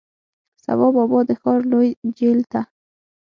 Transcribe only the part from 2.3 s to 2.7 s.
ته،